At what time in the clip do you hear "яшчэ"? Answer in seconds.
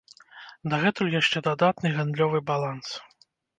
1.21-1.37